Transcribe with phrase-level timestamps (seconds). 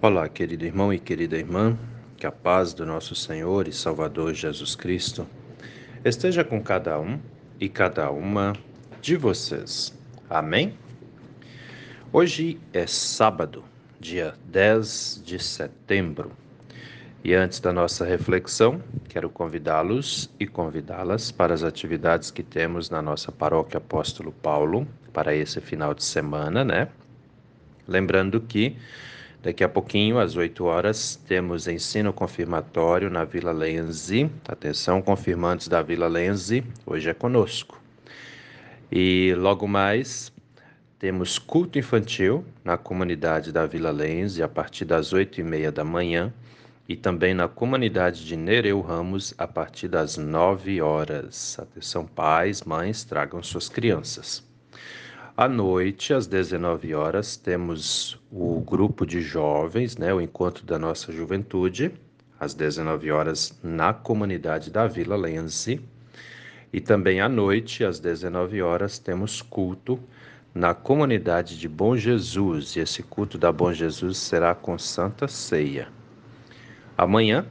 [0.00, 1.76] Olá, querido irmão e querida irmã,
[2.16, 5.26] que a paz do nosso Senhor e Salvador Jesus Cristo
[6.04, 7.18] esteja com cada um
[7.58, 8.52] e cada uma
[9.02, 9.92] de vocês.
[10.30, 10.78] Amém?
[12.12, 13.64] Hoje é sábado,
[13.98, 16.30] dia 10 de setembro.
[17.24, 23.02] E antes da nossa reflexão, quero convidá-los e convidá-las para as atividades que temos na
[23.02, 26.86] nossa paróquia Apóstolo Paulo para esse final de semana, né?
[27.88, 28.76] Lembrando que
[29.40, 34.28] Daqui a pouquinho, às 8 horas, temos ensino confirmatório na Vila Lenzi.
[34.48, 37.80] Atenção, confirmantes da Vila Lenzi, hoje é conosco.
[38.90, 40.32] E logo mais,
[40.98, 45.84] temos culto infantil na comunidade da Vila Lenzi a partir das 8 e meia da
[45.84, 46.34] manhã
[46.88, 51.56] e também na comunidade de Nereu Ramos a partir das 9 horas.
[51.60, 54.47] Atenção, pais, mães, tragam suas crianças.
[55.40, 61.12] À noite, às 19 horas, temos o grupo de jovens, né, o encontro da nossa
[61.12, 61.92] juventude,
[62.40, 65.80] às 19 horas, na comunidade da Vila Lense.
[66.72, 70.00] E também à noite, às 19 horas, temos culto
[70.52, 72.74] na comunidade de Bom Jesus.
[72.74, 75.86] E esse culto da Bom Jesus será com Santa Ceia.
[76.96, 77.46] Amanhã,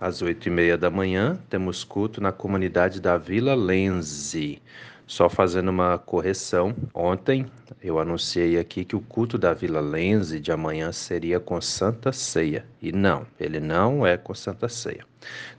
[0.00, 4.62] às oito e meia da manhã, temos culto na comunidade da Vila Lense.
[5.10, 7.44] Só fazendo uma correção, ontem
[7.82, 12.64] eu anunciei aqui que o culto da Vila Lenze de amanhã seria com Santa Ceia.
[12.80, 15.04] E não, ele não é com Santa Ceia.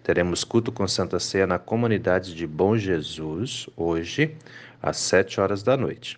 [0.02, 4.38] Teremos culto com Santa Ceia na comunidade de Bom Jesus, hoje,
[4.81, 6.17] às sete horas da noite.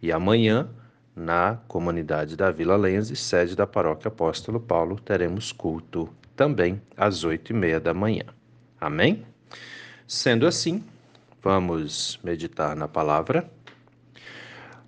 [0.00, 0.66] E amanhã,
[1.14, 7.52] na comunidade da Vila Lenze, sede da Paróquia Apóstolo Paulo, teremos culto também às oito
[7.52, 8.24] e meia da manhã.
[8.80, 9.22] Amém?
[10.06, 10.82] Sendo assim,
[11.42, 13.50] Vamos meditar na palavra.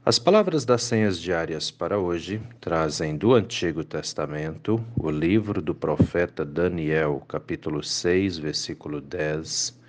[0.04, 6.44] As palavras das senhas diárias para hoje trazem do Antigo Testamento o livro do profeta
[6.44, 9.80] Daniel, capítulo 6, versículo 10,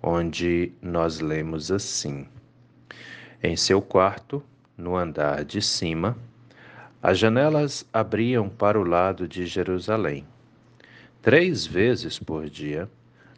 [0.00, 2.28] onde nós lemos assim:
[3.42, 4.40] Em seu quarto,
[4.78, 6.16] no andar de cima,
[7.02, 10.24] as janelas abriam para o lado de Jerusalém.
[11.20, 12.88] Três vezes por dia,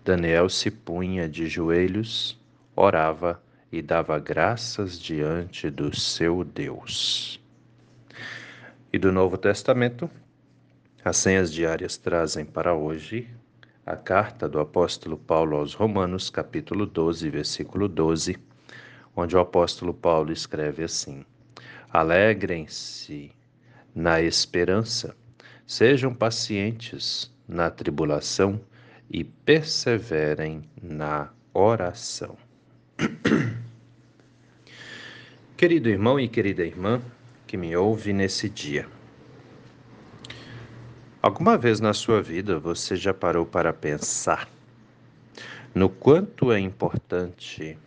[0.04, 2.38] Daniel se punha de joelhos
[2.76, 3.42] orava
[3.72, 7.40] e dava graças diante do seu Deus.
[8.92, 10.10] E do Novo Testamento,
[11.02, 13.28] as senhas diárias trazem para hoje
[13.84, 18.36] a carta do apóstolo Paulo aos Romanos, capítulo 12, versículo 12,
[19.14, 21.24] onde o apóstolo Paulo escreve assim:
[21.90, 23.32] Alegrem-se
[23.94, 25.16] na esperança,
[25.66, 28.60] sejam pacientes na tribulação
[29.08, 32.36] e perseverem na oração.
[35.56, 37.00] Querido irmão e querida irmã
[37.46, 38.88] que me ouve nesse dia,
[41.22, 44.48] alguma vez na sua vida você já parou para pensar
[45.74, 47.78] no quanto é importante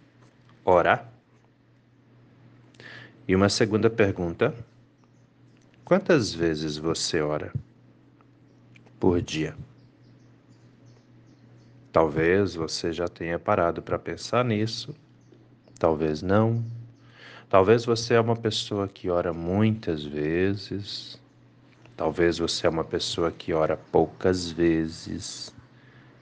[0.63, 1.11] orar?
[3.27, 4.53] E uma segunda pergunta:
[5.83, 7.51] quantas vezes você ora
[8.99, 9.55] por dia?
[11.91, 14.93] Talvez você já tenha parado para pensar nisso,
[15.79, 16.63] talvez não.
[17.49, 21.19] Talvez você é uma pessoa que ora muitas vezes,
[21.97, 25.53] talvez você é uma pessoa que ora poucas vezes,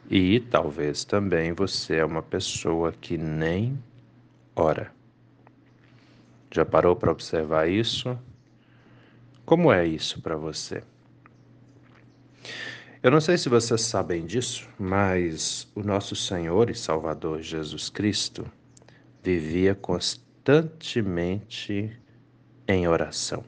[0.09, 3.77] e talvez também você é uma pessoa que nem
[4.56, 4.89] ora.
[6.50, 8.17] Já parou para observar isso?
[9.45, 10.81] Como é isso para você?
[13.03, 18.44] Eu não sei se vocês sabem disso, mas o nosso Senhor e Salvador Jesus Cristo
[19.22, 21.96] vivia constantemente
[22.68, 23.44] em oração.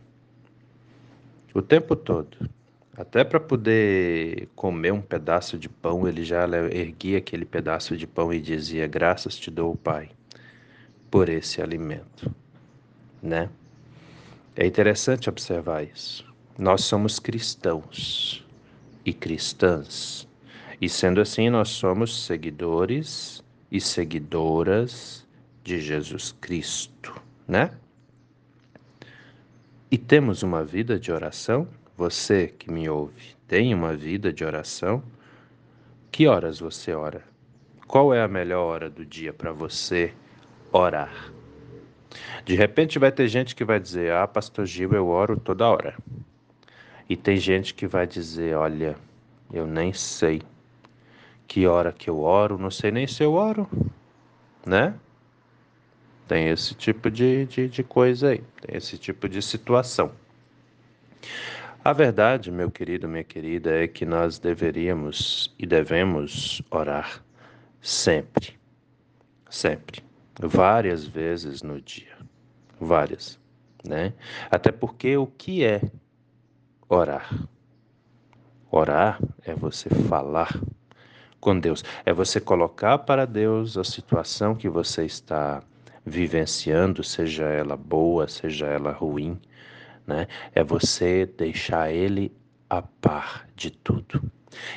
[1.52, 2.48] O tempo todo.
[2.96, 8.32] Até para poder comer um pedaço de pão, ele já erguia aquele pedaço de pão
[8.32, 10.12] e dizia: Graças te dou, Pai,
[11.10, 12.32] por esse alimento.
[13.24, 13.50] Né?
[14.56, 16.24] É interessante observar isso.
[16.58, 18.46] Nós somos cristãos
[19.06, 20.28] e cristãs.
[20.82, 25.28] E sendo assim, nós somos seguidores e seguidoras
[25.64, 27.14] de Jesus Cristo,
[27.48, 27.72] né?
[29.92, 31.68] E temos uma vida de oração?
[31.98, 35.04] Você que me ouve, tem uma vida de oração?
[36.12, 37.24] Que horas você ora?
[37.88, 40.14] Qual é a melhor hora do dia para você
[40.72, 41.32] orar?
[42.46, 45.98] De repente vai ter gente que vai dizer: Ah, Pastor Gil, eu oro toda hora.
[47.10, 48.96] E tem gente que vai dizer: Olha,
[49.52, 50.42] eu nem sei
[51.48, 53.68] que hora que eu oro, não sei nem se eu oro,
[54.64, 54.94] né?
[56.28, 60.12] Tem esse tipo de, de, de coisa aí, tem esse tipo de situação.
[61.84, 67.24] A verdade, meu querido, minha querida, é que nós deveríamos e devemos orar
[67.82, 68.60] sempre.
[69.50, 70.04] Sempre.
[70.40, 72.16] Várias vezes no dia.
[72.80, 73.40] Várias,
[73.84, 74.14] né?
[74.52, 75.82] Até porque o que é
[76.90, 77.30] orar?
[78.72, 80.60] Orar é você falar
[81.40, 85.64] com Deus, é você colocar para Deus a situação que você está
[86.06, 89.40] vivenciando, seja ela boa, seja ela ruim,
[90.06, 90.28] né?
[90.54, 92.32] É você deixar ele
[92.70, 94.22] a par de tudo.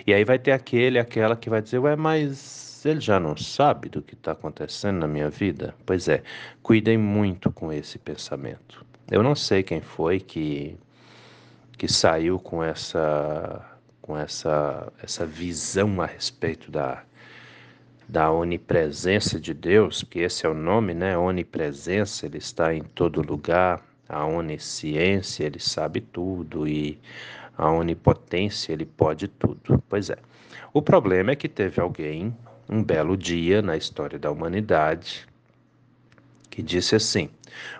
[0.06, 3.88] E aí vai ter aquele, aquela que vai dizer, ué, mas ele já não sabe
[3.88, 5.74] do que está acontecendo na minha vida?
[5.86, 6.22] Pois é,
[6.62, 8.84] cuidem muito com esse pensamento.
[9.10, 10.76] Eu não sei quem foi que,
[11.82, 13.60] que saiu com essa
[14.00, 17.02] com essa, essa visão a respeito da,
[18.08, 21.18] da onipresença de Deus, que esse é o nome, né?
[21.18, 23.82] Onipresença, ele está em todo lugar.
[24.08, 27.00] A onisciência, ele sabe tudo e
[27.58, 29.82] a onipotência, ele pode tudo.
[29.88, 30.18] Pois é.
[30.72, 32.32] O problema é que teve alguém,
[32.68, 35.26] um belo dia na história da humanidade,
[36.48, 37.28] que disse assim: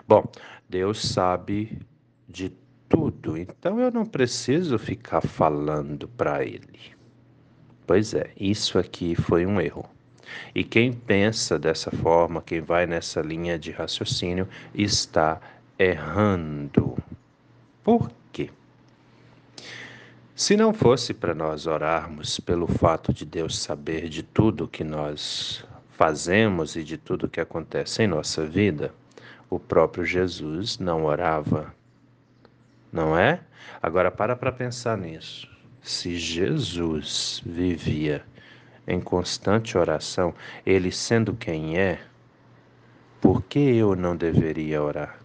[0.05, 0.29] Bom,
[0.67, 1.79] Deus sabe
[2.27, 2.51] de
[2.93, 6.93] tudo, então eu não preciso ficar falando para ele.
[7.87, 9.89] Pois é, isso aqui foi um erro.
[10.53, 15.41] E quem pensa dessa forma, quem vai nessa linha de raciocínio, está
[15.77, 16.95] errando.
[17.83, 18.51] Por quê?
[20.35, 25.65] Se não fosse para nós orarmos pelo fato de Deus saber de tudo que nós
[25.89, 28.93] fazemos e de tudo que acontece em nossa vida,
[29.49, 31.73] o próprio Jesus não orava
[32.93, 33.41] não é?
[33.81, 35.49] Agora para para pensar nisso.
[35.81, 38.23] Se Jesus vivia
[38.87, 40.33] em constante oração,
[40.65, 41.99] ele sendo quem é,
[43.19, 45.19] por que eu não deveria orar?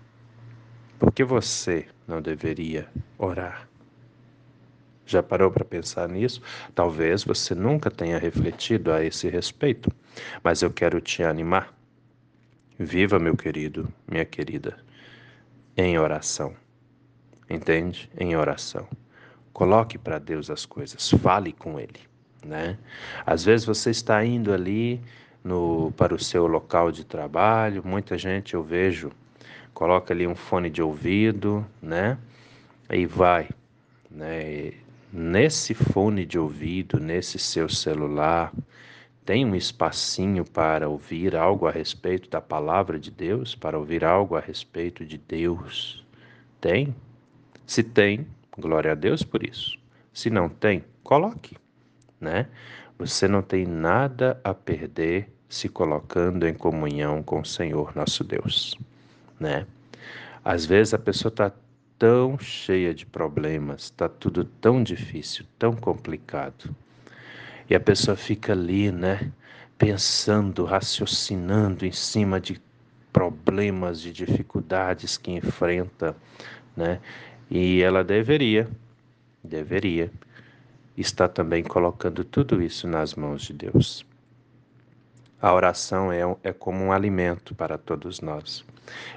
[0.98, 2.88] Por que você não deveria
[3.18, 3.68] orar?
[5.04, 6.42] Já parou para pensar nisso?
[6.74, 9.90] Talvez você nunca tenha refletido a esse respeito,
[10.42, 11.72] mas eu quero te animar.
[12.78, 14.76] Viva, meu querido, minha querida,
[15.76, 16.54] em oração
[17.48, 18.10] entende?
[18.18, 18.86] Em oração.
[19.52, 22.00] Coloque para Deus as coisas, fale com Ele,
[22.44, 22.78] né?
[23.26, 25.00] Às vezes você está indo ali
[25.42, 29.10] no, para o seu local de trabalho, muita gente eu vejo
[29.78, 32.18] coloca ali um fone de ouvido, né?
[32.90, 33.48] E vai,
[34.10, 34.72] né?
[35.12, 38.52] Nesse fone de ouvido, nesse seu celular,
[39.24, 44.34] tem um espacinho para ouvir algo a respeito da palavra de Deus, para ouvir algo
[44.34, 46.04] a respeito de Deus?
[46.60, 46.92] Tem?
[47.68, 48.26] Se tem,
[48.56, 49.78] glória a Deus por isso.
[50.10, 51.54] Se não tem, coloque,
[52.18, 52.48] né?
[52.98, 58.74] Você não tem nada a perder se colocando em comunhão com o Senhor nosso Deus,
[59.38, 59.66] né?
[60.42, 61.52] Às vezes a pessoa está
[61.98, 66.74] tão cheia de problemas, está tudo tão difícil, tão complicado.
[67.68, 69.30] E a pessoa fica ali, né,
[69.76, 72.58] pensando, raciocinando em cima de
[73.12, 76.16] problemas, de dificuldades que enfrenta,
[76.74, 76.98] né?
[77.50, 78.68] E ela deveria,
[79.42, 80.10] deveria
[80.96, 84.04] estar também colocando tudo isso nas mãos de Deus.
[85.40, 88.64] A oração é, é como um alimento para todos nós.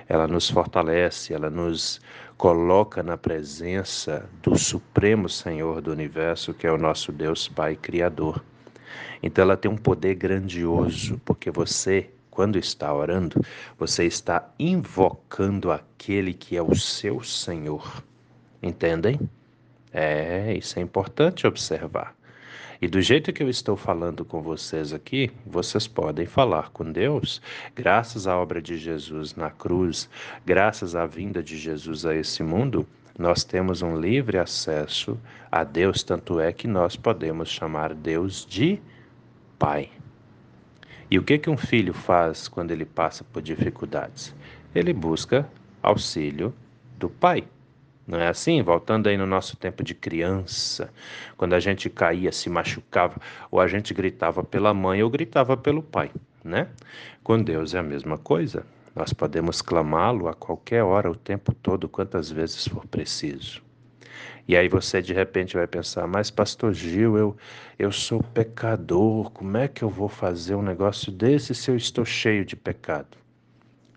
[0.08, 2.00] Ela nos fortalece, ela nos
[2.38, 8.44] coloca na presença do Supremo Senhor do universo, que é o nosso Deus Pai Criador.
[9.24, 13.44] Então ela tem um poder grandioso, porque você, quando está orando,
[13.78, 18.04] você está invocando aquele que é o seu Senhor.
[18.62, 19.20] Entendem?
[19.92, 22.16] É, isso é importante observar.
[22.82, 27.40] E do jeito que eu estou falando com vocês aqui, vocês podem falar com Deus,
[27.76, 30.10] graças à obra de Jesus na cruz,
[30.44, 32.88] graças à vinda de Jesus a esse mundo,
[33.20, 35.20] nós temos um livre acesso
[35.52, 38.80] a Deus, tanto é que nós podemos chamar Deus de
[39.60, 39.92] Pai.
[41.12, 44.34] E o que que um filho faz quando ele passa por dificuldades?
[44.74, 45.48] Ele busca
[45.84, 46.52] auxílio
[46.98, 47.44] do pai.
[48.08, 48.62] Não é assim?
[48.62, 50.92] Voltando aí no nosso tempo de criança,
[51.38, 55.84] quando a gente caía, se machucava, ou a gente gritava pela mãe ou gritava pelo
[55.84, 56.12] pai,
[56.44, 56.68] né?
[57.24, 58.66] Com Deus é a mesma coisa.
[58.96, 63.62] Nós podemos clamá-lo a qualquer hora, o tempo todo, quantas vezes for preciso.
[64.48, 67.38] E aí você de repente vai pensar, mas pastor Gil, eu,
[67.80, 72.04] eu sou pecador, como é que eu vou fazer um negócio desse se eu estou
[72.04, 73.18] cheio de pecado?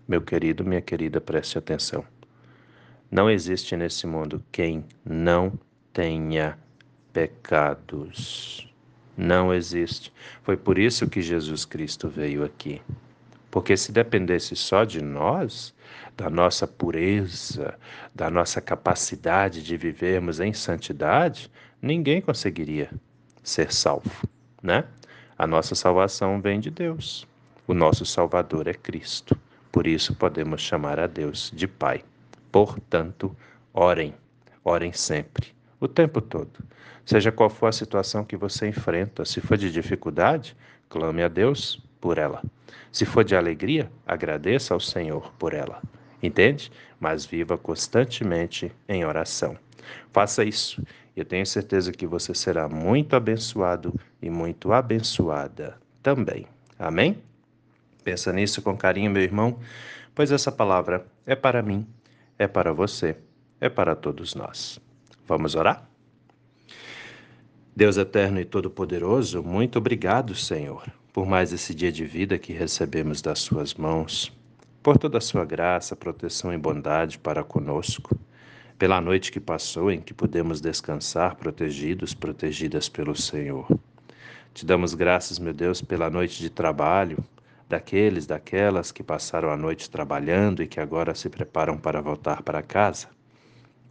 [0.07, 2.05] Meu querido, minha querida, preste atenção.
[3.15, 5.57] Não existe nesse mundo quem não
[5.93, 6.59] tenha
[7.13, 8.69] pecados.
[9.15, 10.11] Não existe.
[10.43, 12.81] Foi por isso que Jesus Cristo veio aqui.
[13.49, 15.73] Porque se dependesse só de nós,
[16.17, 17.79] da nossa pureza,
[18.13, 21.49] da nossa capacidade de vivermos em santidade,
[21.81, 22.89] ninguém conseguiria
[23.41, 24.27] ser salvo,
[24.61, 24.83] né?
[25.37, 27.25] A nossa salvação vem de Deus.
[27.65, 29.39] O nosso Salvador é Cristo.
[29.71, 32.03] Por isso podemos chamar a Deus de Pai.
[32.55, 33.35] Portanto,
[33.73, 34.13] orem,
[34.63, 36.63] orem sempre, o tempo todo.
[37.05, 40.55] Seja qual for a situação que você enfrenta, se for de dificuldade,
[40.87, 42.41] clame a Deus por ela.
[42.93, 45.81] Se for de alegria, agradeça ao Senhor por ela.
[46.23, 46.71] Entende?
[46.97, 49.57] Mas viva constantemente em oração.
[50.13, 50.81] Faça isso.
[51.13, 56.47] Eu tenho certeza que você será muito abençoado e muito abençoada também.
[56.79, 57.21] Amém?
[58.01, 59.59] Pensa nisso com carinho, meu irmão,
[60.15, 61.85] pois essa palavra é para mim,
[62.37, 63.17] é para você,
[63.59, 64.79] é para todos nós.
[65.27, 65.89] Vamos orar?
[67.75, 73.21] Deus eterno e todo-poderoso, muito obrigado, Senhor, por mais esse dia de vida que recebemos
[73.21, 74.31] das Suas mãos,
[74.81, 78.17] por toda a Sua graça, proteção e bondade para conosco,
[78.77, 83.67] pela noite que passou em que pudemos descansar protegidos, protegidas pelo Senhor.
[84.53, 87.23] Te damos graças, meu Deus, pela noite de trabalho,
[87.67, 92.61] daqueles, daquelas que passaram a noite trabalhando e que agora se preparam para voltar para
[92.61, 93.07] casa.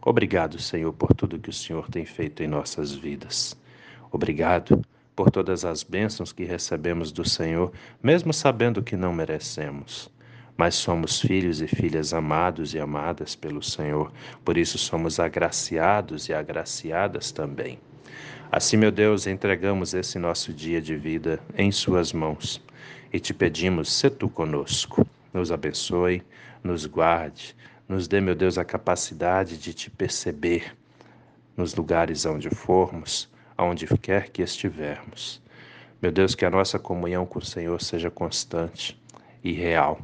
[0.01, 3.57] Obrigado, Senhor, por tudo que o Senhor tem feito em nossas vidas.
[4.11, 4.81] Obrigado
[5.15, 7.71] por todas as bênçãos que recebemos do Senhor,
[8.03, 10.09] mesmo sabendo que não merecemos.
[10.57, 14.11] Mas somos filhos e filhas amados e amadas pelo Senhor,
[14.43, 17.79] por isso somos agraciados e agraciadas também.
[18.49, 22.64] Assim, meu Deus, entregamos esse nosso dia de vida em Suas mãos
[23.15, 26.21] e te pedimos, se tu conosco, nos abençoe,
[26.61, 27.55] nos guarde,
[27.87, 30.75] nos dê, meu Deus, a capacidade de te perceber
[31.55, 35.41] nos lugares onde formos, aonde quer que estivermos.
[36.01, 39.01] Meu Deus, que a nossa comunhão com o Senhor seja constante
[39.41, 40.01] e real,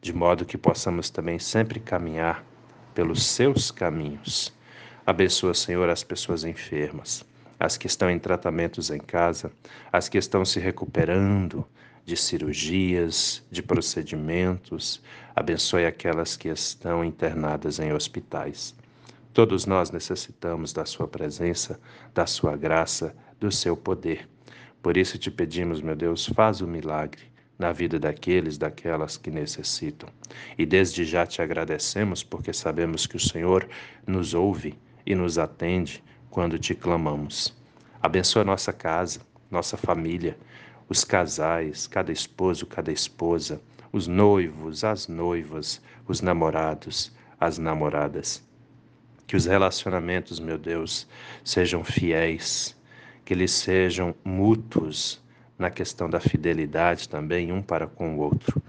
[0.00, 2.44] de modo que possamos também sempre caminhar
[2.94, 4.54] pelos seus caminhos.
[5.04, 7.26] Abençoa, Senhor, as pessoas enfermas,
[7.58, 9.50] as que estão em tratamentos em casa,
[9.92, 11.66] as que estão se recuperando,
[12.04, 15.02] de cirurgias, de procedimentos,
[15.34, 18.74] abençoe aquelas que estão internadas em hospitais.
[19.32, 21.80] Todos nós necessitamos da Sua presença,
[22.12, 24.28] da Sua graça, do Seu poder.
[24.82, 27.22] Por isso te pedimos, meu Deus, faz o milagre
[27.58, 30.08] na vida daqueles, daquelas que necessitam.
[30.58, 33.66] E desde já te agradecemos porque sabemos que o Senhor
[34.06, 36.02] nos ouve e nos atende
[36.34, 37.54] quando te clamamos.
[38.02, 40.36] Abençoa nossa casa, nossa família,
[40.88, 43.62] os casais, cada esposo, cada esposa,
[43.92, 48.42] os noivos, as noivas, os namorados, as namoradas.
[49.28, 51.06] Que os relacionamentos, meu Deus,
[51.44, 52.76] sejam fiéis,
[53.24, 55.22] que eles sejam mútuos
[55.56, 58.60] na questão da fidelidade também, um para com o outro.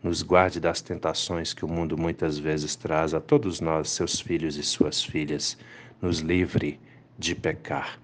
[0.00, 4.56] Nos guarde das tentações que o mundo muitas vezes traz a todos nós, seus filhos
[4.56, 5.58] e suas filhas.
[6.04, 6.78] Nos livre
[7.18, 7.98] de pecar.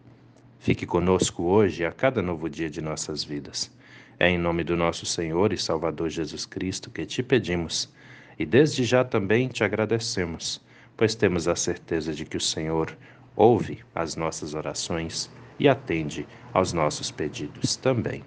[0.58, 3.70] Fique conosco hoje a cada novo dia de nossas vidas.
[4.18, 7.92] É em nome do nosso Senhor e Salvador Jesus Cristo que te pedimos
[8.38, 10.62] e desde já também te agradecemos,
[10.96, 12.96] pois temos a certeza de que o Senhor
[13.36, 18.24] ouve as nossas orações e atende aos nossos pedidos também.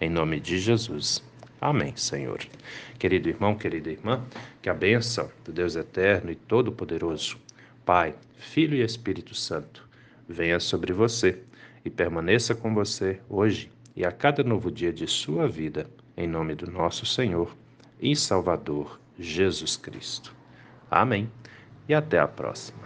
[0.00, 1.20] Em nome de Jesus.
[1.60, 2.38] Amém, Senhor.
[2.96, 4.24] Querido irmão, querida irmã,
[4.62, 7.44] que a bênção do Deus eterno e todo-poderoso,
[7.86, 9.88] Pai, Filho e Espírito Santo,
[10.28, 11.38] venha sobre você
[11.84, 16.56] e permaneça com você hoje e a cada novo dia de sua vida, em nome
[16.56, 17.56] do nosso Senhor
[18.00, 20.34] e Salvador Jesus Cristo.
[20.90, 21.30] Amém.
[21.88, 22.85] E até a próxima.